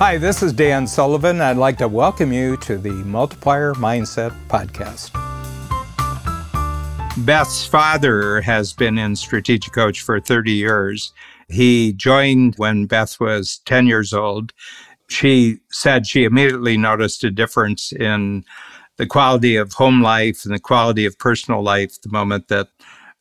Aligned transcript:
Hi, 0.00 0.16
this 0.16 0.42
is 0.42 0.54
Dan 0.54 0.86
Sullivan. 0.86 1.42
I'd 1.42 1.58
like 1.58 1.76
to 1.76 1.86
welcome 1.86 2.32
you 2.32 2.56
to 2.56 2.78
the 2.78 2.88
Multiplier 2.88 3.74
Mindset 3.74 4.34
Podcast. 4.48 5.12
Beth's 7.26 7.66
father 7.66 8.40
has 8.40 8.72
been 8.72 8.96
in 8.96 9.14
Strategic 9.14 9.74
Coach 9.74 10.00
for 10.00 10.18
30 10.18 10.52
years. 10.52 11.12
He 11.50 11.92
joined 11.92 12.54
when 12.56 12.86
Beth 12.86 13.20
was 13.20 13.60
10 13.66 13.86
years 13.88 14.14
old. 14.14 14.54
She 15.10 15.58
said 15.70 16.06
she 16.06 16.24
immediately 16.24 16.78
noticed 16.78 17.22
a 17.22 17.30
difference 17.30 17.92
in 17.92 18.46
the 18.96 19.06
quality 19.06 19.56
of 19.56 19.74
home 19.74 20.00
life 20.00 20.46
and 20.46 20.54
the 20.54 20.60
quality 20.60 21.04
of 21.04 21.18
personal 21.18 21.62
life 21.62 22.00
the 22.00 22.08
moment 22.08 22.48
that 22.48 22.68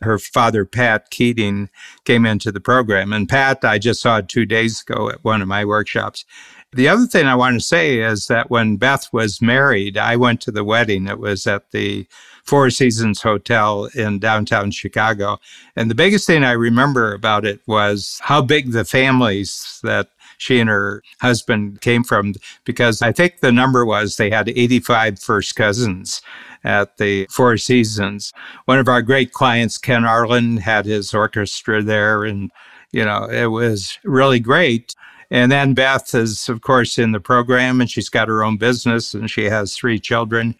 her 0.01 0.17
father, 0.17 0.65
Pat 0.65 1.09
Keating, 1.09 1.69
came 2.05 2.25
into 2.25 2.51
the 2.51 2.61
program. 2.61 3.11
And 3.11 3.27
Pat, 3.27 3.65
I 3.65 3.79
just 3.79 4.01
saw 4.01 4.21
two 4.21 4.45
days 4.45 4.81
ago 4.81 5.09
at 5.09 5.23
one 5.23 5.41
of 5.41 5.47
my 5.47 5.65
workshops. 5.65 6.23
The 6.73 6.87
other 6.87 7.07
thing 7.07 7.25
I 7.25 7.35
want 7.35 7.59
to 7.59 7.65
say 7.65 7.99
is 7.99 8.27
that 8.27 8.51
when 8.51 8.77
Beth 8.77 9.11
was 9.11 9.41
married, 9.41 9.97
I 9.97 10.15
went 10.15 10.39
to 10.41 10.51
the 10.51 10.63
wedding. 10.63 11.07
It 11.07 11.17
was 11.17 11.47
at 11.47 11.71
the 11.71 12.05
Four 12.43 12.69
Seasons 12.69 13.21
Hotel 13.21 13.89
in 13.95 14.19
downtown 14.19 14.69
Chicago. 14.69 15.39
And 15.75 15.89
the 15.89 15.95
biggest 15.95 16.27
thing 16.27 16.43
I 16.43 16.51
remember 16.51 17.13
about 17.13 17.43
it 17.43 17.59
was 17.65 18.19
how 18.21 18.43
big 18.43 18.71
the 18.71 18.85
families 18.85 19.79
that 19.83 20.09
she 20.37 20.59
and 20.59 20.69
her 20.69 21.03
husband 21.21 21.81
came 21.81 22.03
from, 22.03 22.35
because 22.65 23.01
I 23.01 23.11
think 23.11 23.39
the 23.39 23.51
number 23.51 23.83
was 23.83 24.15
they 24.15 24.29
had 24.29 24.49
85 24.49 25.19
first 25.19 25.55
cousins 25.55 26.21
at 26.63 26.97
the 26.97 27.27
Four 27.31 27.57
Seasons. 27.57 28.31
One 28.65 28.79
of 28.79 28.87
our 28.87 29.01
great 29.01 29.33
clients, 29.33 29.77
Ken 29.77 30.05
Arlen, 30.05 30.57
had 30.57 30.85
his 30.85 31.13
orchestra 31.13 31.81
there, 31.81 32.23
and 32.23 32.51
you 32.91 33.05
know, 33.05 33.25
it 33.25 33.47
was 33.47 33.97
really 34.03 34.39
great. 34.39 34.95
And 35.31 35.51
then 35.51 35.73
Beth 35.73 36.13
is, 36.15 36.49
of 36.49 36.61
course, 36.61 36.97
in 36.97 37.11
the 37.11 37.19
program 37.19 37.81
and 37.81 37.89
she's 37.89 38.09
got 38.09 38.27
her 38.27 38.43
own 38.43 38.57
business 38.57 39.13
and 39.13 39.29
she 39.29 39.45
has 39.45 39.75
three 39.75 39.99
children. 39.99 40.55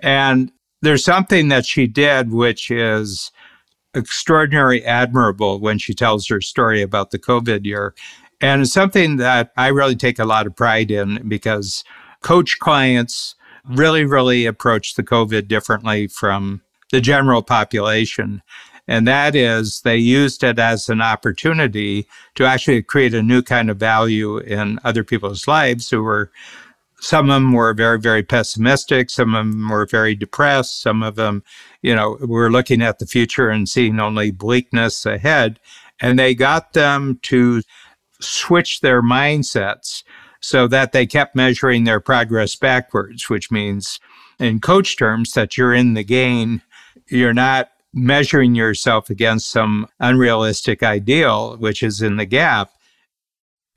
And 0.00 0.50
there's 0.80 1.04
something 1.04 1.48
that 1.48 1.66
she 1.66 1.86
did 1.86 2.32
which 2.32 2.70
is 2.70 3.30
extraordinary 3.94 4.84
admirable 4.84 5.60
when 5.60 5.78
she 5.78 5.94
tells 5.94 6.26
her 6.28 6.40
story 6.40 6.82
about 6.82 7.10
the 7.10 7.18
COVID 7.18 7.64
year. 7.64 7.94
And 8.40 8.62
it's 8.62 8.72
something 8.72 9.16
that 9.16 9.52
I 9.56 9.68
really 9.68 9.96
take 9.96 10.18
a 10.18 10.24
lot 10.24 10.46
of 10.46 10.56
pride 10.56 10.90
in 10.90 11.26
because 11.28 11.84
coach 12.22 12.58
clients 12.58 13.34
really, 13.64 14.04
really 14.04 14.46
approach 14.46 14.94
the 14.94 15.02
COVID 15.02 15.48
differently 15.48 16.06
from 16.06 16.62
the 16.90 17.00
general 17.00 17.42
population. 17.42 18.42
And 18.86 19.08
that 19.08 19.34
is 19.34 19.80
they 19.80 19.96
used 19.96 20.44
it 20.44 20.58
as 20.58 20.88
an 20.88 21.00
opportunity 21.00 22.06
to 22.34 22.44
actually 22.44 22.82
create 22.82 23.14
a 23.14 23.22
new 23.22 23.42
kind 23.42 23.70
of 23.70 23.78
value 23.78 24.38
in 24.38 24.78
other 24.84 25.04
people's 25.04 25.48
lives 25.48 25.88
who 25.90 26.02
were 26.02 26.30
some 27.00 27.28
of 27.28 27.34
them 27.34 27.52
were 27.52 27.74
very, 27.74 28.00
very 28.00 28.22
pessimistic. 28.22 29.10
Some 29.10 29.34
of 29.34 29.46
them 29.46 29.68
were 29.68 29.84
very 29.84 30.14
depressed. 30.14 30.80
Some 30.80 31.02
of 31.02 31.16
them, 31.16 31.42
you 31.82 31.94
know, 31.94 32.16
were 32.20 32.50
looking 32.50 32.80
at 32.80 32.98
the 32.98 33.06
future 33.06 33.50
and 33.50 33.68
seeing 33.68 34.00
only 34.00 34.30
bleakness 34.30 35.04
ahead. 35.04 35.60
And 36.00 36.18
they 36.18 36.34
got 36.34 36.72
them 36.72 37.18
to 37.24 37.62
switch 38.20 38.80
their 38.80 39.02
mindsets 39.02 40.02
so 40.40 40.66
that 40.68 40.92
they 40.92 41.06
kept 41.06 41.36
measuring 41.36 41.84
their 41.84 42.00
progress 42.00 42.56
backwards, 42.56 43.28
which 43.28 43.50
means 43.50 44.00
in 44.38 44.60
coach 44.60 44.96
terms 44.96 45.32
that 45.32 45.58
you're 45.58 45.74
in 45.74 45.94
the 45.94 46.04
gain. 46.04 46.62
You're 47.08 47.34
not 47.34 47.70
measuring 47.94 48.54
yourself 48.54 49.08
against 49.08 49.50
some 49.50 49.86
unrealistic 50.00 50.82
ideal, 50.82 51.56
which 51.56 51.82
is 51.82 52.02
in 52.02 52.16
the 52.16 52.26
gap. 52.26 52.70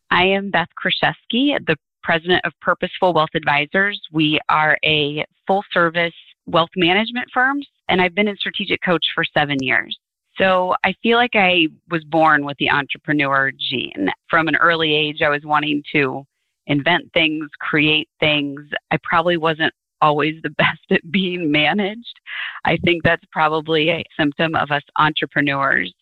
I 0.09 0.23
am 0.23 0.49
Beth 0.49 0.69
Kraszewski, 0.81 1.57
the 1.65 1.77
president 2.03 2.41
of 2.45 2.53
Purposeful 2.61 3.13
Wealth 3.13 3.35
Advisors. 3.35 4.01
We 4.11 4.39
are 4.49 4.77
a 4.83 5.25
full 5.45 5.63
service 5.71 6.13
wealth 6.47 6.69
management 6.75 7.27
firm, 7.33 7.61
and 7.89 8.01
I've 8.01 8.15
been 8.15 8.29
a 8.29 8.35
strategic 8.35 8.81
coach 8.81 9.05
for 9.13 9.23
seven 9.23 9.57
years. 9.61 9.97
So 10.37 10.75
I 10.83 10.93
feel 11.03 11.17
like 11.17 11.35
I 11.35 11.67
was 11.89 12.03
born 12.03 12.45
with 12.45 12.57
the 12.57 12.69
entrepreneur 12.69 13.51
gene. 13.51 14.09
From 14.29 14.47
an 14.47 14.55
early 14.55 14.93
age, 14.93 15.21
I 15.21 15.29
was 15.29 15.43
wanting 15.43 15.83
to 15.93 16.25
invent 16.67 17.11
things, 17.13 17.49
create 17.59 18.07
things. 18.19 18.61
I 18.91 18.97
probably 19.03 19.37
wasn't 19.37 19.73
always 20.01 20.35
the 20.43 20.49
best 20.57 20.81
at 20.91 21.11
being 21.11 21.51
managed. 21.51 22.19
I 22.65 22.77
think 22.83 23.03
that's 23.03 23.23
probably 23.31 23.89
a 23.89 24.03
symptom 24.19 24.55
of 24.55 24.71
us 24.71 24.83
entrepreneurs. 24.97 25.93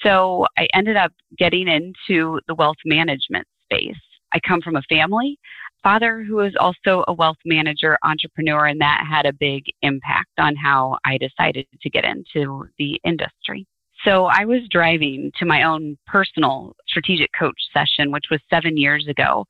So 0.00 0.46
I 0.58 0.66
ended 0.74 0.96
up 0.96 1.12
getting 1.38 1.68
into 1.68 2.40
the 2.46 2.54
wealth 2.54 2.76
management 2.84 3.46
space. 3.64 3.96
I 4.32 4.40
come 4.46 4.60
from 4.60 4.76
a 4.76 4.82
family, 4.88 5.38
father 5.82 6.24
who 6.24 6.40
is 6.40 6.54
also 6.58 7.04
a 7.06 7.12
wealth 7.12 7.36
manager, 7.44 7.96
entrepreneur, 8.02 8.66
and 8.66 8.80
that 8.80 9.06
had 9.08 9.26
a 9.26 9.32
big 9.32 9.64
impact 9.82 10.30
on 10.38 10.56
how 10.56 10.98
I 11.04 11.18
decided 11.18 11.66
to 11.80 11.90
get 11.90 12.04
into 12.04 12.66
the 12.78 13.00
industry. 13.04 13.66
So 14.04 14.26
I 14.26 14.44
was 14.44 14.60
driving 14.70 15.30
to 15.38 15.46
my 15.46 15.62
own 15.62 15.96
personal 16.06 16.74
strategic 16.88 17.30
coach 17.38 17.58
session, 17.72 18.10
which 18.10 18.26
was 18.30 18.40
seven 18.50 18.76
years 18.76 19.06
ago. 19.06 19.46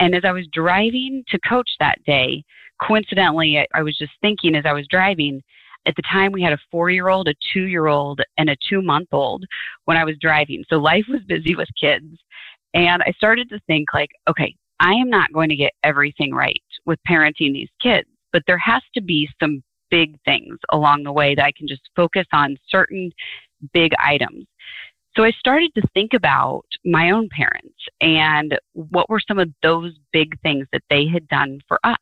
And 0.00 0.14
as 0.14 0.24
I 0.24 0.32
was 0.32 0.46
driving 0.52 1.22
to 1.28 1.38
coach 1.40 1.70
that 1.78 2.02
day, 2.04 2.42
coincidentally, 2.86 3.66
I, 3.74 3.82
was 3.82 3.96
just 3.96 4.12
thinking 4.20 4.54
as 4.54 4.64
I 4.66 4.72
was 4.72 4.86
driving, 4.88 5.42
at 5.86 5.94
the 5.96 6.02
time 6.02 6.32
we 6.32 6.42
had 6.42 6.52
a 6.52 6.58
four 6.70 6.90
year 6.90 7.08
old, 7.08 7.28
a 7.28 7.34
two 7.52 7.64
year 7.64 7.86
old, 7.86 8.20
and 8.38 8.50
a 8.50 8.56
two 8.68 8.82
month 8.82 9.08
old 9.12 9.44
when 9.84 9.96
I 9.96 10.04
was 10.04 10.16
driving. 10.20 10.64
So 10.68 10.76
life 10.76 11.04
was 11.08 11.20
busy 11.26 11.54
with 11.54 11.68
kids. 11.80 12.06
And 12.74 13.02
I 13.02 13.12
started 13.16 13.48
to 13.50 13.60
think, 13.66 13.88
like, 13.92 14.10
okay, 14.28 14.54
I 14.80 14.92
am 14.92 15.10
not 15.10 15.32
going 15.32 15.48
to 15.50 15.56
get 15.56 15.72
everything 15.84 16.32
right 16.32 16.62
with 16.86 16.98
parenting 17.08 17.52
these 17.52 17.68
kids, 17.80 18.08
but 18.32 18.42
there 18.46 18.58
has 18.58 18.82
to 18.94 19.02
be 19.02 19.28
some 19.40 19.62
big 19.90 20.16
things 20.24 20.58
along 20.72 21.02
the 21.02 21.12
way 21.12 21.34
that 21.34 21.44
I 21.44 21.52
can 21.52 21.68
just 21.68 21.82
focus 21.94 22.26
on 22.32 22.56
certain 22.68 23.12
big 23.74 23.92
items. 23.98 24.46
So 25.14 25.24
I 25.24 25.30
started 25.32 25.70
to 25.74 25.86
think 25.92 26.14
about 26.14 26.64
my 26.86 27.10
own 27.10 27.28
parents 27.28 27.76
and 28.00 28.58
what 28.72 29.10
were 29.10 29.20
some 29.20 29.38
of 29.38 29.50
those 29.62 29.92
big 30.10 30.40
things 30.40 30.66
that 30.72 30.82
they 30.88 31.06
had 31.06 31.28
done 31.28 31.60
for 31.68 31.78
us 31.84 31.98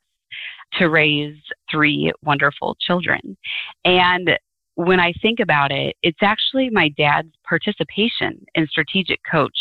to 0.78 0.88
raise 0.88 1.36
three 1.70 2.12
wonderful 2.22 2.76
children. 2.80 3.36
And 3.84 4.30
when 4.74 5.00
I 5.00 5.12
think 5.20 5.40
about 5.40 5.72
it, 5.72 5.96
it's 6.02 6.22
actually 6.22 6.70
my 6.70 6.88
dad's 6.96 7.32
participation 7.46 8.44
in 8.54 8.66
Strategic 8.66 9.20
Coach. 9.30 9.56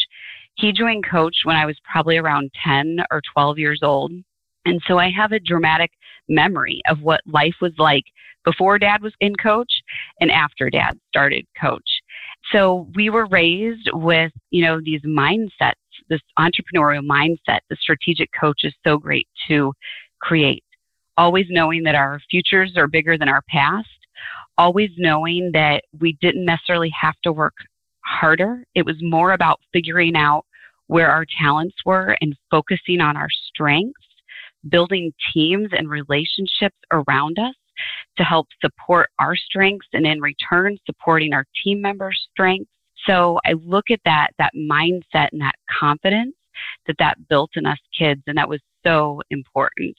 He 0.55 0.71
joined 0.71 1.05
Coach 1.09 1.37
when 1.43 1.55
I 1.55 1.65
was 1.65 1.77
probably 1.89 2.17
around 2.17 2.51
10 2.63 2.99
or 3.11 3.21
12 3.33 3.57
years 3.57 3.79
old. 3.83 4.11
And 4.65 4.81
so 4.87 4.97
I 4.97 5.09
have 5.09 5.31
a 5.31 5.39
dramatic 5.39 5.91
memory 6.27 6.81
of 6.89 7.01
what 7.01 7.21
life 7.25 7.55
was 7.61 7.73
like 7.77 8.03
before 8.45 8.79
dad 8.79 9.01
was 9.01 9.13
in 9.19 9.35
coach 9.35 9.71
and 10.21 10.31
after 10.31 10.69
dad 10.69 10.97
started 11.09 11.45
coach. 11.59 11.89
So 12.51 12.87
we 12.95 13.09
were 13.09 13.25
raised 13.27 13.89
with, 13.93 14.31
you 14.51 14.63
know, 14.63 14.79
these 14.83 15.01
mindsets, 15.01 15.73
this 16.09 16.21
entrepreneurial 16.37 17.05
mindset 17.05 17.59
the 17.69 17.75
strategic 17.79 18.29
coach 18.39 18.61
is 18.63 18.73
so 18.85 18.97
great 18.97 19.27
to 19.47 19.73
create 20.21 20.63
always 21.19 21.47
knowing 21.49 21.83
that 21.83 21.95
our 21.95 22.21
futures 22.31 22.77
are 22.77 22.87
bigger 22.87 23.17
than 23.17 23.27
our 23.27 23.43
past, 23.49 23.89
always 24.57 24.89
knowing 24.97 25.51
that 25.53 25.83
we 25.99 26.17
didn't 26.21 26.45
necessarily 26.45 26.91
have 26.99 27.15
to 27.23 27.33
work 27.33 27.55
harder. 28.05 28.63
It 28.73 28.85
was 28.85 28.95
more 29.01 29.33
about 29.33 29.59
figuring 29.73 30.15
out 30.15 30.45
where 30.87 31.11
our 31.11 31.25
talents 31.37 31.75
were 31.85 32.17
and 32.21 32.37
focusing 32.49 33.01
on 33.01 33.17
our 33.17 33.27
strengths, 33.49 33.99
building 34.69 35.11
teams 35.33 35.69
and 35.77 35.89
relationships 35.89 36.77
around 36.91 37.37
us 37.37 37.53
to 38.17 38.23
help 38.23 38.47
support 38.61 39.09
our 39.19 39.35
strengths 39.35 39.87
and 39.91 40.07
in 40.07 40.21
return 40.21 40.77
supporting 40.85 41.33
our 41.33 41.45
team 41.63 41.81
members' 41.81 42.29
strengths. 42.31 42.71
So 43.05 43.39
I 43.45 43.53
look 43.53 43.91
at 43.91 43.99
that 44.05 44.29
that 44.37 44.53
mindset 44.55 45.29
and 45.33 45.41
that 45.41 45.55
confidence 45.79 46.35
that 46.87 46.95
that 46.99 47.17
built 47.27 47.51
in 47.55 47.65
us 47.65 47.77
kids 47.97 48.21
and 48.25 48.37
that 48.37 48.47
was 48.47 48.61
so 48.85 49.21
important. 49.29 49.95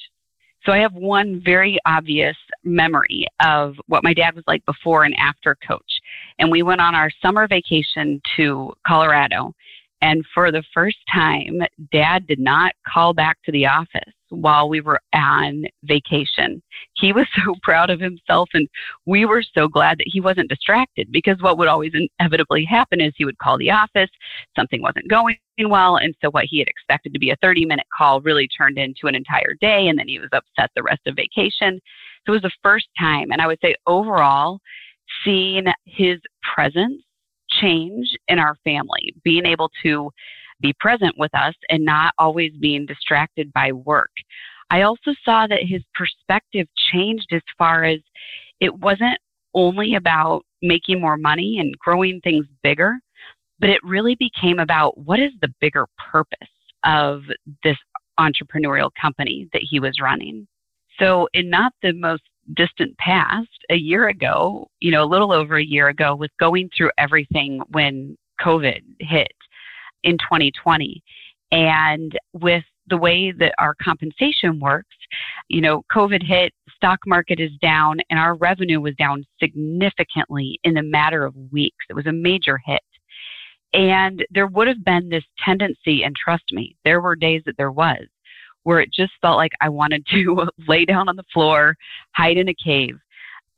So 0.64 0.72
I 0.72 0.78
have 0.78 0.92
one 0.92 1.40
very 1.42 1.78
obvious 1.86 2.36
memory 2.64 3.26
of 3.42 3.74
what 3.86 4.04
my 4.04 4.12
dad 4.12 4.34
was 4.34 4.44
like 4.46 4.64
before 4.66 5.04
and 5.04 5.14
after 5.16 5.56
coach. 5.66 6.00
And 6.38 6.50
we 6.50 6.62
went 6.62 6.80
on 6.80 6.94
our 6.94 7.10
summer 7.22 7.48
vacation 7.48 8.20
to 8.36 8.72
Colorado. 8.86 9.54
And 10.02 10.24
for 10.34 10.50
the 10.50 10.62
first 10.72 10.98
time, 11.12 11.60
dad 11.92 12.26
did 12.26 12.38
not 12.38 12.72
call 12.86 13.12
back 13.12 13.36
to 13.44 13.52
the 13.52 13.66
office 13.66 14.14
while 14.30 14.68
we 14.68 14.80
were 14.80 15.00
on 15.12 15.64
vacation. 15.84 16.62
He 16.94 17.12
was 17.12 17.26
so 17.44 17.54
proud 17.62 17.90
of 17.90 18.00
himself, 18.00 18.48
and 18.54 18.68
we 19.06 19.24
were 19.26 19.42
so 19.42 19.68
glad 19.68 19.98
that 19.98 20.06
he 20.06 20.20
wasn't 20.20 20.48
distracted 20.48 21.12
because 21.12 21.40
what 21.40 21.58
would 21.58 21.68
always 21.68 21.92
inevitably 22.18 22.64
happen 22.64 23.00
is 23.00 23.12
he 23.16 23.24
would 23.24 23.38
call 23.38 23.58
the 23.58 23.70
office, 23.70 24.10
something 24.56 24.80
wasn't 24.80 25.08
going 25.08 25.36
well, 25.66 25.96
and 25.96 26.14
so 26.22 26.30
what 26.30 26.46
he 26.48 26.58
had 26.58 26.68
expected 26.68 27.12
to 27.12 27.18
be 27.18 27.30
a 27.30 27.36
30 27.42 27.66
minute 27.66 27.86
call 27.96 28.22
really 28.22 28.48
turned 28.48 28.78
into 28.78 29.06
an 29.06 29.14
entire 29.14 29.54
day, 29.60 29.88
and 29.88 29.98
then 29.98 30.08
he 30.08 30.18
was 30.18 30.30
upset 30.32 30.70
the 30.74 30.82
rest 30.82 31.02
of 31.06 31.16
vacation. 31.16 31.78
So 32.26 32.32
it 32.32 32.42
was 32.42 32.42
the 32.42 32.50
first 32.62 32.88
time, 32.98 33.30
and 33.30 33.42
I 33.42 33.46
would 33.46 33.58
say 33.62 33.74
overall, 33.86 34.60
seeing 35.24 35.66
his 35.84 36.18
presence 36.54 37.02
change 37.60 38.16
in 38.28 38.38
our 38.38 38.56
family, 38.64 39.14
being 39.24 39.46
able 39.46 39.70
to 39.82 40.10
be 40.60 40.74
present 40.78 41.14
with 41.18 41.34
us 41.34 41.54
and 41.68 41.84
not 41.84 42.14
always 42.18 42.52
being 42.60 42.86
distracted 42.86 43.52
by 43.52 43.72
work. 43.72 44.10
I 44.70 44.82
also 44.82 45.12
saw 45.24 45.46
that 45.46 45.60
his 45.62 45.82
perspective 45.94 46.68
changed 46.92 47.28
as 47.32 47.42
far 47.58 47.84
as 47.84 47.98
it 48.60 48.72
wasn't 48.78 49.18
only 49.54 49.94
about 49.96 50.42
making 50.62 51.00
more 51.00 51.16
money 51.16 51.58
and 51.58 51.76
growing 51.78 52.20
things 52.20 52.46
bigger, 52.62 52.98
but 53.58 53.70
it 53.70 53.82
really 53.82 54.16
became 54.16 54.58
about 54.58 54.96
what 54.98 55.18
is 55.18 55.32
the 55.40 55.52
bigger 55.60 55.86
purpose 56.12 56.48
of 56.84 57.22
this 57.64 57.76
entrepreneurial 58.18 58.90
company 59.00 59.48
that 59.52 59.62
he 59.68 59.80
was 59.80 60.00
running. 60.00 60.46
So, 60.98 61.28
in 61.32 61.48
not 61.48 61.72
the 61.82 61.92
most 61.92 62.22
distant 62.54 62.96
past, 62.98 63.48
a 63.70 63.76
year 63.76 64.08
ago, 64.08 64.68
you 64.80 64.90
know, 64.90 65.04
a 65.04 65.06
little 65.06 65.32
over 65.32 65.56
a 65.56 65.64
year 65.64 65.88
ago, 65.88 66.14
was 66.14 66.30
going 66.38 66.68
through 66.76 66.90
everything 66.98 67.60
when 67.70 68.16
COVID 68.40 68.80
hit 68.98 69.32
in 70.02 70.18
2020. 70.18 71.02
And 71.52 72.16
with 72.32 72.64
the 72.86 72.96
way 72.96 73.32
that 73.32 73.54
our 73.58 73.74
compensation 73.82 74.60
works, 74.60 74.96
you 75.48 75.60
know, 75.60 75.82
COVID 75.92 76.22
hit, 76.22 76.52
stock 76.74 77.00
market 77.06 77.40
is 77.40 77.50
down, 77.60 77.98
and 78.10 78.18
our 78.18 78.36
revenue 78.36 78.80
was 78.80 78.94
down 78.96 79.24
significantly 79.40 80.58
in 80.64 80.76
a 80.76 80.82
matter 80.82 81.24
of 81.24 81.34
weeks. 81.52 81.84
It 81.88 81.94
was 81.94 82.06
a 82.06 82.12
major 82.12 82.58
hit. 82.64 82.82
And 83.72 84.24
there 84.30 84.48
would 84.48 84.66
have 84.66 84.84
been 84.84 85.08
this 85.08 85.24
tendency, 85.44 86.02
and 86.02 86.16
trust 86.16 86.44
me, 86.50 86.76
there 86.84 87.00
were 87.00 87.14
days 87.14 87.42
that 87.46 87.56
there 87.56 87.70
was, 87.70 88.04
where 88.64 88.80
it 88.80 88.92
just 88.92 89.12
felt 89.20 89.36
like 89.36 89.52
I 89.60 89.68
wanted 89.68 90.06
to 90.10 90.48
lay 90.68 90.84
down 90.84 91.08
on 91.08 91.16
the 91.16 91.24
floor, 91.32 91.76
hide 92.12 92.36
in 92.36 92.48
a 92.48 92.54
cave. 92.54 92.98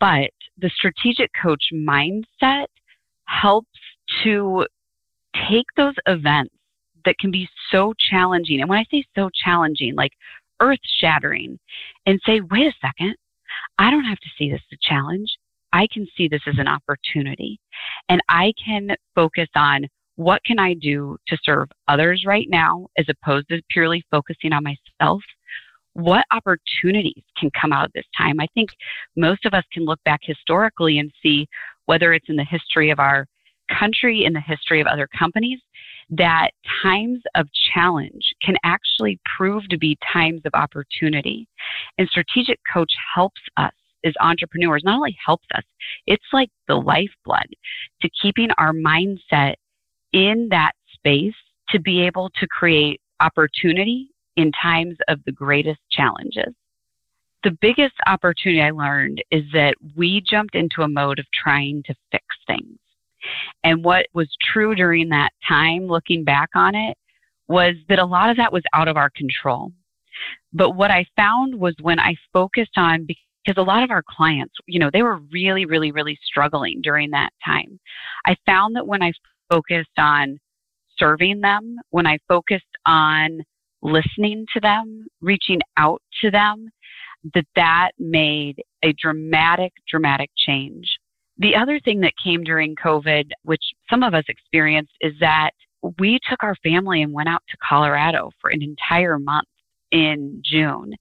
But 0.00 0.31
the 0.58 0.70
strategic 0.70 1.31
coach 1.40 1.62
mindset 1.72 2.66
helps 3.25 3.78
to 4.25 4.66
take 5.49 5.66
those 5.76 5.94
events 6.06 6.54
that 7.04 7.19
can 7.19 7.31
be 7.31 7.49
so 7.70 7.94
challenging. 8.10 8.60
And 8.60 8.69
when 8.69 8.78
I 8.78 8.84
say 8.90 9.04
so 9.14 9.31
challenging, 9.44 9.94
like 9.94 10.12
earth 10.60 10.81
shattering, 11.00 11.58
and 12.06 12.20
say, 12.25 12.40
wait 12.50 12.66
a 12.66 12.72
second, 12.81 13.14
I 13.78 13.90
don't 13.90 14.05
have 14.05 14.19
to 14.19 14.28
see 14.38 14.50
this 14.50 14.60
as 14.72 14.78
a 14.78 14.88
challenge. 14.88 15.28
I 15.72 15.87
can 15.93 16.06
see 16.16 16.28
this 16.28 16.43
as 16.46 16.58
an 16.58 16.69
opportunity. 16.69 17.58
And 18.08 18.20
I 18.28 18.52
can 18.64 18.90
focus 19.14 19.48
on 19.56 19.87
what 20.16 20.42
can 20.44 20.58
I 20.58 20.74
do 20.74 21.16
to 21.28 21.38
serve 21.42 21.68
others 21.88 22.24
right 22.26 22.46
now 22.48 22.88
as 22.98 23.06
opposed 23.08 23.48
to 23.48 23.62
purely 23.70 24.04
focusing 24.10 24.52
on 24.52 24.64
myself? 24.64 25.22
What 25.94 26.24
opportunities 26.32 27.22
can 27.36 27.50
come 27.58 27.72
out 27.72 27.86
of 27.86 27.92
this 27.92 28.06
time? 28.16 28.40
I 28.40 28.46
think 28.54 28.70
most 29.16 29.44
of 29.44 29.54
us 29.54 29.64
can 29.72 29.84
look 29.84 30.02
back 30.04 30.20
historically 30.22 30.98
and 30.98 31.12
see 31.22 31.46
whether 31.86 32.12
it's 32.12 32.28
in 32.28 32.36
the 32.36 32.44
history 32.44 32.90
of 32.90 32.98
our 32.98 33.26
country, 33.78 34.24
in 34.24 34.32
the 34.32 34.40
history 34.40 34.80
of 34.80 34.86
other 34.86 35.08
companies, 35.18 35.60
that 36.10 36.50
times 36.82 37.20
of 37.34 37.48
challenge 37.74 38.34
can 38.42 38.56
actually 38.64 39.18
prove 39.36 39.68
to 39.68 39.78
be 39.78 39.96
times 40.12 40.42
of 40.44 40.52
opportunity. 40.54 41.46
And 41.98 42.08
Strategic 42.08 42.58
Coach 42.72 42.92
helps 43.14 43.40
us 43.56 43.72
as 44.04 44.12
entrepreneurs, 44.20 44.82
not 44.84 44.96
only 44.96 45.16
helps 45.24 45.46
us, 45.54 45.62
it's 46.06 46.24
like 46.32 46.50
the 46.68 46.74
lifeblood 46.74 47.46
to 48.00 48.10
keeping 48.20 48.48
our 48.58 48.72
mindset 48.72 49.54
in 50.12 50.48
that 50.50 50.72
space 50.92 51.34
to 51.70 51.80
be 51.80 52.00
able 52.02 52.30
to 52.40 52.46
create 52.46 53.00
opportunity 53.20 54.08
in 54.36 54.52
times 54.52 54.96
of 55.08 55.20
the 55.24 55.32
greatest 55.32 55.80
challenges. 55.90 56.54
The 57.44 57.56
biggest 57.60 57.94
opportunity 58.06 58.62
I 58.62 58.70
learned 58.70 59.22
is 59.30 59.44
that 59.52 59.74
we 59.96 60.20
jumped 60.20 60.54
into 60.54 60.82
a 60.82 60.88
mode 60.88 61.18
of 61.18 61.26
trying 61.32 61.82
to 61.86 61.94
fix 62.10 62.24
things. 62.46 62.78
And 63.64 63.84
what 63.84 64.06
was 64.14 64.28
true 64.52 64.74
during 64.74 65.08
that 65.10 65.30
time, 65.46 65.86
looking 65.86 66.24
back 66.24 66.50
on 66.54 66.74
it, 66.74 66.96
was 67.48 67.74
that 67.88 67.98
a 67.98 68.04
lot 68.04 68.30
of 68.30 68.36
that 68.36 68.52
was 68.52 68.62
out 68.72 68.88
of 68.88 68.96
our 68.96 69.10
control. 69.10 69.72
But 70.52 70.72
what 70.72 70.90
I 70.90 71.04
found 71.16 71.54
was 71.54 71.74
when 71.80 71.98
I 71.98 72.14
focused 72.32 72.76
on, 72.76 73.06
because 73.44 73.60
a 73.60 73.64
lot 73.64 73.82
of 73.82 73.90
our 73.90 74.02
clients, 74.08 74.54
you 74.66 74.78
know, 74.78 74.90
they 74.92 75.02
were 75.02 75.18
really, 75.32 75.66
really, 75.66 75.92
really 75.92 76.18
struggling 76.24 76.80
during 76.82 77.10
that 77.10 77.30
time. 77.44 77.78
I 78.26 78.36
found 78.46 78.76
that 78.76 78.86
when 78.86 79.02
I 79.02 79.12
focused 79.50 79.98
on 79.98 80.38
serving 80.98 81.40
them, 81.40 81.76
when 81.90 82.06
I 82.06 82.18
focused 82.28 82.64
on 82.86 83.42
listening 83.82 84.46
to 84.54 84.60
them, 84.60 85.06
reaching 85.20 85.60
out 85.76 86.00
to 86.22 86.30
them, 86.30 86.68
that 87.34 87.46
that 87.56 87.90
made 87.98 88.62
a 88.84 88.92
dramatic, 88.94 89.72
dramatic 89.88 90.30
change. 90.36 90.86
The 91.38 91.56
other 91.56 91.80
thing 91.80 92.00
that 92.00 92.12
came 92.22 92.44
during 92.44 92.76
COVID, 92.76 93.30
which 93.44 93.62
some 93.88 94.02
of 94.02 94.14
us 94.14 94.24
experienced, 94.28 94.92
is 95.00 95.14
that 95.20 95.50
we 95.98 96.18
took 96.28 96.42
our 96.42 96.54
family 96.62 97.02
and 97.02 97.12
went 97.12 97.28
out 97.28 97.42
to 97.48 97.56
Colorado 97.66 98.30
for 98.40 98.50
an 98.50 98.62
entire 98.62 99.18
month 99.18 99.48
in 99.90 100.42
June. 100.44 100.94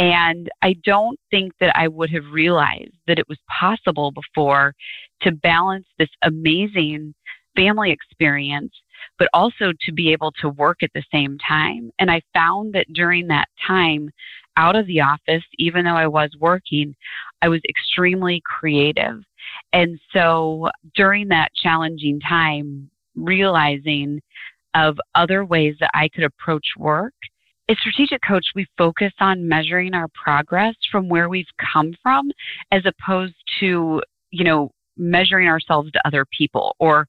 And 0.00 0.48
I 0.62 0.76
don't 0.82 1.20
think 1.30 1.52
that 1.60 1.76
I 1.76 1.86
would 1.86 2.08
have 2.10 2.24
realized 2.32 2.94
that 3.06 3.18
it 3.18 3.28
was 3.28 3.36
possible 3.60 4.10
before 4.10 4.74
to 5.20 5.30
balance 5.30 5.84
this 5.98 6.08
amazing 6.22 7.14
family 7.54 7.90
experience, 7.90 8.72
but 9.18 9.28
also 9.34 9.72
to 9.78 9.92
be 9.92 10.10
able 10.10 10.32
to 10.40 10.48
work 10.48 10.78
at 10.82 10.88
the 10.94 11.04
same 11.12 11.36
time. 11.46 11.90
And 11.98 12.10
I 12.10 12.22
found 12.32 12.72
that 12.72 12.90
during 12.94 13.26
that 13.26 13.48
time 13.66 14.08
out 14.56 14.74
of 14.74 14.86
the 14.86 15.02
office, 15.02 15.44
even 15.58 15.84
though 15.84 15.96
I 15.96 16.06
was 16.06 16.30
working, 16.40 16.94
I 17.42 17.50
was 17.50 17.60
extremely 17.68 18.40
creative. 18.46 19.22
And 19.74 20.00
so 20.14 20.70
during 20.94 21.28
that 21.28 21.50
challenging 21.54 22.20
time, 22.20 22.88
realizing 23.16 24.22
of 24.74 24.98
other 25.14 25.44
ways 25.44 25.74
that 25.80 25.90
I 25.92 26.08
could 26.08 26.24
approach 26.24 26.68
work. 26.78 27.12
As 27.70 27.78
strategic 27.78 28.20
coach, 28.26 28.46
we 28.56 28.66
focus 28.76 29.12
on 29.20 29.46
measuring 29.46 29.94
our 29.94 30.08
progress 30.08 30.74
from 30.90 31.08
where 31.08 31.28
we've 31.28 31.46
come 31.72 31.94
from 32.02 32.32
as 32.72 32.82
opposed 32.84 33.36
to, 33.60 34.02
you 34.32 34.42
know, 34.42 34.72
measuring 34.96 35.46
ourselves 35.46 35.92
to 35.92 36.00
other 36.04 36.26
people 36.36 36.74
or 36.80 37.06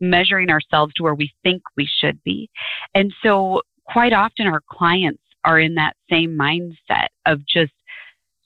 measuring 0.00 0.50
ourselves 0.50 0.92
to 0.94 1.04
where 1.04 1.14
we 1.14 1.30
think 1.44 1.62
we 1.76 1.88
should 2.00 2.20
be. 2.24 2.50
And 2.92 3.14
so 3.22 3.62
quite 3.84 4.12
often 4.12 4.48
our 4.48 4.62
clients 4.68 5.22
are 5.44 5.60
in 5.60 5.76
that 5.76 5.94
same 6.10 6.36
mindset 6.36 7.06
of 7.26 7.46
just 7.46 7.72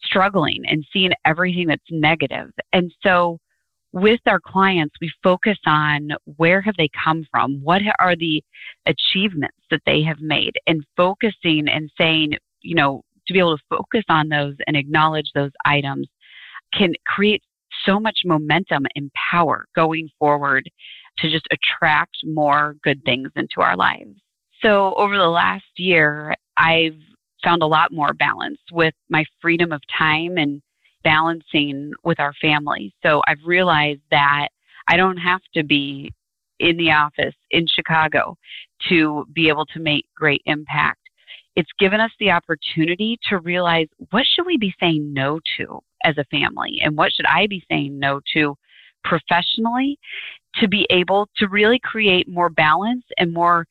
struggling 0.04 0.64
and 0.66 0.84
seeing 0.92 1.12
everything 1.24 1.68
that's 1.68 1.82
negative. 1.90 2.50
And 2.74 2.92
so 3.02 3.38
with 3.94 4.20
our 4.26 4.40
clients, 4.40 4.96
we 5.00 5.10
focus 5.22 5.56
on 5.66 6.10
where 6.36 6.60
have 6.60 6.74
they 6.76 6.88
come 7.02 7.24
from? 7.30 7.60
What 7.62 7.80
are 8.00 8.16
the 8.16 8.42
achievements 8.86 9.56
that 9.70 9.82
they 9.86 10.02
have 10.02 10.18
made 10.20 10.54
and 10.66 10.84
focusing 10.96 11.68
and 11.68 11.88
saying, 11.96 12.32
you 12.62 12.74
know, 12.74 13.02
to 13.26 13.32
be 13.32 13.38
able 13.38 13.56
to 13.56 13.62
focus 13.70 14.02
on 14.08 14.28
those 14.28 14.56
and 14.66 14.76
acknowledge 14.76 15.30
those 15.34 15.52
items 15.64 16.08
can 16.72 16.92
create 17.06 17.42
so 17.86 18.00
much 18.00 18.18
momentum 18.24 18.84
and 18.96 19.12
power 19.30 19.66
going 19.76 20.08
forward 20.18 20.68
to 21.18 21.30
just 21.30 21.46
attract 21.52 22.16
more 22.24 22.74
good 22.82 23.00
things 23.04 23.28
into 23.36 23.60
our 23.60 23.76
lives. 23.76 24.10
So 24.60 24.94
over 24.94 25.16
the 25.16 25.28
last 25.28 25.64
year, 25.76 26.34
I've 26.56 26.98
found 27.44 27.62
a 27.62 27.66
lot 27.66 27.92
more 27.92 28.12
balance 28.12 28.58
with 28.72 28.94
my 29.08 29.24
freedom 29.40 29.70
of 29.70 29.80
time 29.96 30.36
and 30.36 30.60
balancing 31.04 31.92
with 32.02 32.18
our 32.18 32.32
family. 32.40 32.92
So 33.04 33.22
I've 33.28 33.44
realized 33.44 34.00
that 34.10 34.48
I 34.88 34.96
don't 34.96 35.16
have 35.18 35.40
to 35.54 35.62
be 35.62 36.12
in 36.60 36.76
the 36.76 36.90
office 36.90 37.34
in 37.50 37.66
Chicago 37.66 38.36
to 38.88 39.24
be 39.32 39.48
able 39.48 39.66
to 39.66 39.80
make 39.80 40.06
great 40.16 40.42
impact. 40.46 41.00
It's 41.56 41.70
given 41.78 42.00
us 42.00 42.10
the 42.18 42.30
opportunity 42.30 43.18
to 43.28 43.38
realize 43.38 43.86
what 44.10 44.24
should 44.26 44.46
we 44.46 44.58
be 44.58 44.74
saying 44.80 45.12
no 45.12 45.40
to 45.56 45.78
as 46.02 46.18
a 46.18 46.24
family 46.24 46.80
and 46.82 46.96
what 46.96 47.12
should 47.12 47.26
I 47.26 47.46
be 47.46 47.64
saying 47.70 47.98
no 47.98 48.20
to 48.34 48.56
professionally 49.04 49.98
to 50.56 50.68
be 50.68 50.86
able 50.90 51.28
to 51.36 51.48
really 51.48 51.80
create 51.82 52.28
more 52.28 52.48
balance 52.48 53.04
and 53.18 53.32
more 53.32 53.66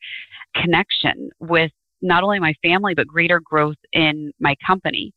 connection 0.56 1.30
with 1.40 1.72
not 2.02 2.24
only 2.24 2.40
my 2.40 2.54
family, 2.62 2.94
but 2.94 3.08
greater 3.08 3.40
growth 3.40 3.78
in 3.94 4.32
my 4.40 4.56
company. 4.66 5.14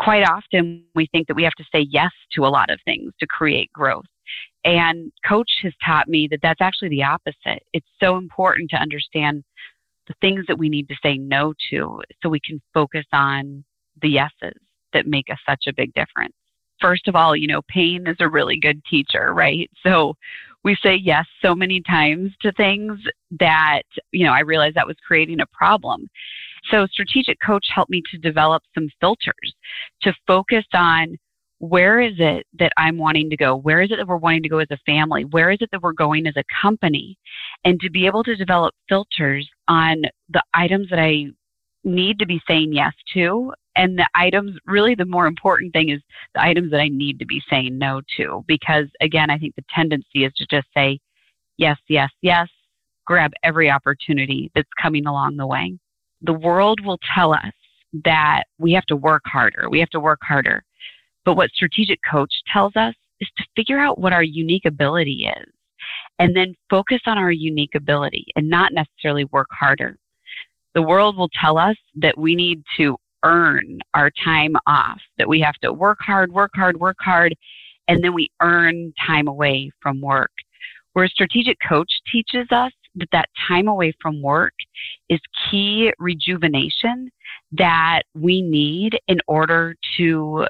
Quite 0.00 0.24
often, 0.24 0.84
we 0.94 1.06
think 1.12 1.28
that 1.28 1.36
we 1.36 1.44
have 1.44 1.54
to 1.54 1.64
say 1.72 1.86
yes 1.90 2.10
to 2.34 2.46
a 2.46 2.48
lot 2.48 2.70
of 2.70 2.80
things 2.84 3.12
to 3.20 3.26
create 3.26 3.70
growth. 3.72 4.06
And 4.64 5.12
coach 5.26 5.50
has 5.62 5.72
taught 5.84 6.08
me 6.08 6.26
that 6.30 6.40
that's 6.42 6.60
actually 6.60 6.88
the 6.88 7.02
opposite. 7.02 7.62
It's 7.72 7.86
so 8.00 8.16
important 8.16 8.70
to 8.70 8.76
understand 8.76 9.44
the 10.08 10.14
things 10.20 10.44
that 10.48 10.58
we 10.58 10.68
need 10.68 10.88
to 10.88 10.96
say 11.02 11.18
no 11.18 11.52
to 11.70 12.00
so 12.22 12.28
we 12.28 12.40
can 12.40 12.60
focus 12.74 13.04
on 13.12 13.62
the 14.02 14.08
yeses 14.08 14.56
that 14.92 15.06
make 15.06 15.30
us 15.30 15.38
such 15.48 15.64
a 15.68 15.72
big 15.72 15.92
difference. 15.94 16.34
First 16.80 17.06
of 17.06 17.14
all, 17.14 17.36
you 17.36 17.46
know, 17.46 17.60
pain 17.68 18.06
is 18.06 18.16
a 18.20 18.28
really 18.28 18.58
good 18.58 18.82
teacher, 18.84 19.32
right? 19.34 19.70
So 19.82 20.14
we 20.62 20.76
say 20.82 20.94
yes 20.94 21.24
so 21.40 21.54
many 21.54 21.80
times 21.80 22.32
to 22.42 22.52
things 22.52 22.98
that, 23.38 23.82
you 24.12 24.26
know, 24.26 24.32
I 24.32 24.40
realized 24.40 24.76
that 24.76 24.86
was 24.86 24.96
creating 25.06 25.40
a 25.40 25.46
problem. 25.46 26.06
So 26.70 26.86
strategic 26.86 27.38
coach 27.44 27.66
helped 27.74 27.90
me 27.90 28.02
to 28.10 28.18
develop 28.18 28.62
some 28.74 28.88
filters 29.00 29.54
to 30.02 30.14
focus 30.26 30.64
on 30.74 31.16
where 31.58 32.00
is 32.00 32.14
it 32.18 32.46
that 32.58 32.72
I'm 32.78 32.96
wanting 32.96 33.28
to 33.30 33.36
go? 33.36 33.54
Where 33.54 33.82
is 33.82 33.90
it 33.90 33.96
that 33.96 34.06
we're 34.06 34.16
wanting 34.16 34.42
to 34.44 34.48
go 34.48 34.58
as 34.58 34.70
a 34.70 34.78
family? 34.86 35.24
Where 35.24 35.50
is 35.50 35.58
it 35.60 35.68
that 35.72 35.82
we're 35.82 35.92
going 35.92 36.26
as 36.26 36.36
a 36.36 36.44
company? 36.60 37.18
And 37.64 37.78
to 37.80 37.90
be 37.90 38.06
able 38.06 38.24
to 38.24 38.34
develop 38.34 38.74
filters 38.88 39.48
on 39.68 40.02
the 40.30 40.42
items 40.54 40.88
that 40.88 40.98
I 40.98 41.26
need 41.84 42.18
to 42.18 42.26
be 42.26 42.40
saying 42.48 42.72
yes 42.72 42.94
to. 43.14 43.52
And 43.76 43.98
the 43.98 44.08
items, 44.14 44.58
really, 44.66 44.94
the 44.94 45.04
more 45.04 45.26
important 45.26 45.72
thing 45.72 45.90
is 45.90 46.00
the 46.34 46.42
items 46.42 46.70
that 46.70 46.80
I 46.80 46.88
need 46.88 47.18
to 47.18 47.26
be 47.26 47.42
saying 47.50 47.76
no 47.76 48.00
to. 48.16 48.42
Because 48.46 48.86
again, 49.02 49.30
I 49.30 49.38
think 49.38 49.54
the 49.54 49.64
tendency 49.74 50.24
is 50.24 50.32
to 50.36 50.46
just 50.50 50.66
say 50.74 50.98
yes, 51.58 51.76
yes, 51.88 52.10
yes, 52.22 52.48
grab 53.06 53.32
every 53.42 53.70
opportunity 53.70 54.50
that's 54.54 54.68
coming 54.80 55.06
along 55.06 55.36
the 55.36 55.46
way. 55.46 55.78
The 56.22 56.32
world 56.32 56.80
will 56.84 56.98
tell 57.14 57.32
us 57.32 57.52
that 58.04 58.44
we 58.58 58.72
have 58.72 58.86
to 58.86 58.96
work 58.96 59.22
harder. 59.24 59.68
We 59.70 59.80
have 59.80 59.90
to 59.90 60.00
work 60.00 60.20
harder. 60.22 60.62
But 61.24 61.36
what 61.36 61.50
Strategic 61.50 62.00
Coach 62.08 62.32
tells 62.52 62.76
us 62.76 62.94
is 63.20 63.28
to 63.36 63.44
figure 63.56 63.78
out 63.78 63.98
what 63.98 64.12
our 64.12 64.22
unique 64.22 64.64
ability 64.64 65.30
is 65.36 65.48
and 66.18 66.36
then 66.36 66.54
focus 66.68 67.00
on 67.06 67.18
our 67.18 67.32
unique 67.32 67.74
ability 67.74 68.26
and 68.36 68.48
not 68.48 68.72
necessarily 68.72 69.24
work 69.26 69.48
harder. 69.50 69.96
The 70.74 70.82
world 70.82 71.16
will 71.16 71.30
tell 71.40 71.58
us 71.58 71.76
that 71.96 72.16
we 72.16 72.34
need 72.34 72.62
to 72.76 72.96
earn 73.24 73.80
our 73.94 74.10
time 74.24 74.54
off, 74.66 75.00
that 75.18 75.28
we 75.28 75.40
have 75.40 75.56
to 75.62 75.72
work 75.72 75.98
hard, 76.00 76.32
work 76.32 76.52
hard, 76.54 76.78
work 76.78 76.96
hard, 77.00 77.34
and 77.88 78.02
then 78.04 78.14
we 78.14 78.30
earn 78.40 78.92
time 79.04 79.28
away 79.28 79.70
from 79.82 80.00
work. 80.00 80.30
Where 80.92 81.04
a 81.04 81.08
strategic 81.08 81.58
coach 81.66 81.90
teaches 82.10 82.46
us 82.50 82.72
that 82.96 83.08
that 83.12 83.28
time 83.48 83.68
away 83.68 83.92
from 84.00 84.22
work 84.22 84.54
is 85.08 85.20
key 85.50 85.92
rejuvenation 85.98 87.10
that 87.52 88.02
we 88.14 88.42
need 88.42 88.98
in 89.08 89.18
order 89.26 89.74
to 89.96 90.46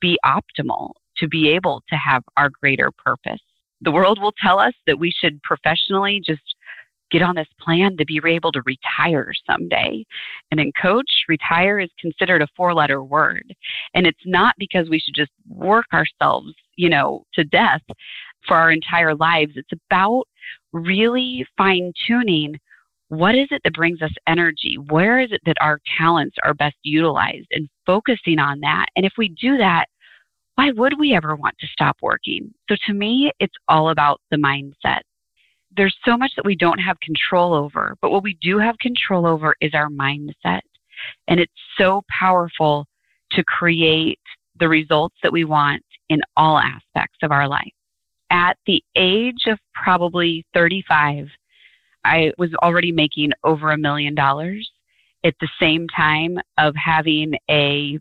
be 0.00 0.18
optimal, 0.24 0.92
to 1.18 1.28
be 1.28 1.48
able 1.50 1.82
to 1.88 1.96
have 1.96 2.22
our 2.36 2.50
greater 2.50 2.90
purpose. 3.04 3.40
The 3.80 3.92
world 3.92 4.20
will 4.20 4.34
tell 4.42 4.58
us 4.58 4.74
that 4.86 4.98
we 4.98 5.12
should 5.12 5.42
professionally 5.42 6.20
just 6.24 6.42
get 7.10 7.22
on 7.22 7.36
this 7.36 7.48
plan 7.60 7.96
to 7.96 8.04
be 8.04 8.20
able 8.26 8.50
to 8.50 8.62
retire 8.66 9.32
someday. 9.48 10.04
And 10.50 10.58
in 10.58 10.72
coach, 10.80 11.10
retire 11.28 11.78
is 11.78 11.90
considered 12.00 12.42
a 12.42 12.48
four 12.56 12.74
letter 12.74 13.04
word. 13.04 13.54
And 13.94 14.06
it's 14.06 14.26
not 14.26 14.54
because 14.58 14.88
we 14.88 14.98
should 14.98 15.14
just 15.14 15.30
work 15.48 15.86
ourselves, 15.92 16.54
you 16.76 16.88
know, 16.88 17.24
to 17.34 17.44
death 17.44 17.82
for 18.46 18.56
our 18.56 18.72
entire 18.72 19.14
lives. 19.14 19.52
It's 19.54 19.70
about 19.90 20.24
really 20.74 21.46
fine 21.56 21.92
tuning 22.06 22.58
what 23.08 23.34
is 23.34 23.48
it 23.50 23.60
that 23.64 23.74
brings 23.74 24.02
us 24.02 24.10
energy? 24.26 24.76
Where 24.88 25.20
is 25.20 25.30
it 25.30 25.40
that 25.46 25.56
our 25.60 25.78
talents 25.98 26.36
are 26.42 26.54
best 26.54 26.76
utilized 26.82 27.48
and 27.52 27.68
focusing 27.86 28.38
on 28.38 28.60
that? 28.60 28.86
And 28.96 29.04
if 29.04 29.12
we 29.18 29.28
do 29.28 29.56
that, 29.58 29.86
why 30.54 30.70
would 30.72 30.98
we 30.98 31.14
ever 31.14 31.36
want 31.36 31.56
to 31.60 31.66
stop 31.66 31.96
working? 32.00 32.52
So 32.68 32.76
to 32.86 32.94
me, 32.94 33.30
it's 33.40 33.54
all 33.68 33.90
about 33.90 34.20
the 34.30 34.36
mindset. 34.36 35.00
There's 35.76 35.96
so 36.04 36.16
much 36.16 36.30
that 36.36 36.44
we 36.44 36.56
don't 36.56 36.78
have 36.78 36.98
control 37.00 37.52
over, 37.54 37.96
but 38.00 38.10
what 38.10 38.22
we 38.22 38.38
do 38.40 38.58
have 38.58 38.78
control 38.78 39.26
over 39.26 39.54
is 39.60 39.74
our 39.74 39.88
mindset. 39.88 40.60
And 41.28 41.40
it's 41.40 41.52
so 41.76 42.02
powerful 42.08 42.86
to 43.32 43.44
create 43.44 44.20
the 44.60 44.68
results 44.68 45.16
that 45.22 45.32
we 45.32 45.44
want 45.44 45.82
in 46.08 46.20
all 46.36 46.58
aspects 46.58 47.18
of 47.22 47.32
our 47.32 47.48
life 47.48 47.72
at 48.34 48.58
the 48.66 48.82
age 48.96 49.46
of 49.46 49.60
probably 49.74 50.44
35, 50.54 51.28
I 52.04 52.32
was 52.36 52.52
already 52.62 52.90
making 52.90 53.30
over 53.44 53.70
a 53.70 53.78
million 53.78 54.16
dollars 54.16 54.68
at 55.24 55.34
the 55.40 55.48
same 55.60 55.86
time 55.96 56.38
of 56.58 56.74
having 56.74 57.34
a 57.48 57.98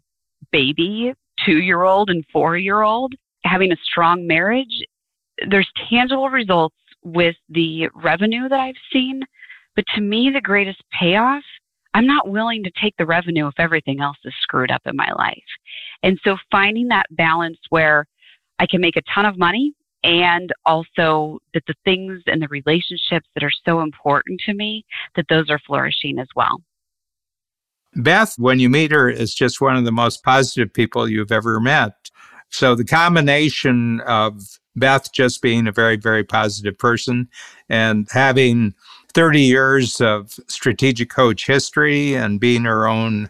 baby, 0.52 1.14
two 1.46 1.60
year 1.60 1.84
old 1.84 2.10
and 2.10 2.26
four 2.34 2.58
year 2.58 2.82
old, 2.82 3.14
having 3.44 3.72
a 3.72 3.78
strong 3.84 4.26
marriage. 4.26 4.84
There's 5.50 5.70
tangible 5.88 6.30
results 6.30 6.76
with 7.04 7.36
the 7.50 7.88
revenue 7.94 8.50
that 8.50 8.60
I've 8.60 8.76
seen. 8.92 9.22
But 9.76 9.86
to 9.94 10.02
me, 10.02 10.32
the 10.34 10.42
greatest 10.42 10.82
payoff, 11.00 11.44
I'm 11.94 12.08
not 12.08 12.28
willing 12.28 12.64
to 12.64 12.72
take 12.82 12.96
the 12.98 13.06
revenue 13.06 13.48
if 13.48 13.60
everything 13.60 14.02
else 14.02 14.18
is 14.26 14.34
screwed 14.42 14.72
up 14.72 14.82
in 14.86 14.96
my 14.96 15.12
life. 15.16 15.44
And 16.02 16.20
so 16.24 16.38
finding 16.50 16.88
that 16.88 17.06
balance 17.12 17.60
where 17.70 18.08
I 18.58 18.66
can 18.66 18.82
make 18.82 18.98
a 18.98 19.04
ton 19.14 19.26
of 19.26 19.38
money 19.38 19.74
and 20.04 20.52
also 20.66 21.40
that 21.54 21.64
the 21.68 21.76
things 21.86 22.22
and 22.28 22.42
the 22.42 22.48
relationships 22.50 23.28
that 23.36 23.44
are 23.44 23.52
so 23.66 23.82
important 23.82 24.42
to 24.46 24.54
me 24.54 24.86
that 25.16 25.26
those 25.30 25.50
are 25.50 25.60
flourishing 25.60 26.20
as 26.20 26.28
well. 26.36 26.62
Beth 27.96 28.36
when 28.38 28.60
you 28.60 28.70
meet 28.70 28.92
her 28.92 29.10
is 29.10 29.34
just 29.34 29.62
one 29.62 29.78
of 29.78 29.86
the 29.86 29.92
most 29.92 30.24
positive 30.24 30.74
people 30.74 31.08
you've 31.08 31.32
ever 31.32 31.60
met. 31.60 32.10
So 32.50 32.76
the 32.76 32.86
combination 32.86 34.02
of 34.02 34.60
beth 34.76 35.12
just 35.14 35.42
being 35.42 35.68
a 35.68 35.72
very 35.72 35.96
very 35.96 36.24
positive 36.24 36.78
person 36.78 37.30
and 37.70 38.08
having 38.12 38.74
30 39.14 39.42
years 39.42 40.02
of 40.02 40.40
strategic 40.48 41.12
coach 41.12 41.46
history 41.46 42.16
and 42.16 42.40
being 42.40 42.64
her 42.64 42.88
own 42.88 43.30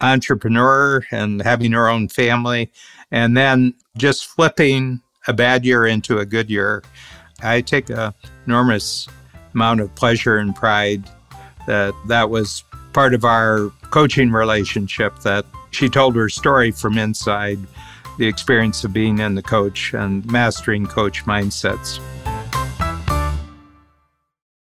entrepreneur 0.00 1.04
and 1.10 1.42
having 1.42 1.72
her 1.72 1.88
own 1.88 2.08
family 2.08 2.72
and 3.10 3.36
then 3.36 3.74
just 3.96 4.26
flipping 4.26 5.02
a 5.28 5.32
bad 5.32 5.64
year 5.64 5.86
into 5.86 6.18
a 6.18 6.26
good 6.26 6.50
year, 6.50 6.82
I 7.42 7.60
take 7.60 7.90
a 7.90 8.14
enormous 8.46 9.06
amount 9.54 9.80
of 9.80 9.94
pleasure 9.94 10.38
and 10.38 10.56
pride 10.56 11.04
that 11.66 11.94
that 12.08 12.30
was 12.30 12.64
part 12.92 13.14
of 13.14 13.24
our 13.24 13.70
coaching 13.90 14.32
relationship 14.32 15.20
that 15.20 15.44
she 15.70 15.88
told 15.88 16.16
her 16.16 16.28
story 16.28 16.70
from 16.70 16.98
inside 16.98 17.58
the 18.18 18.26
experience 18.26 18.82
of 18.82 18.92
being 18.92 19.18
in 19.18 19.36
the 19.36 19.42
coach 19.42 19.94
and 19.94 20.26
mastering 20.32 20.86
coach 20.86 21.24
mindsets. 21.24 22.00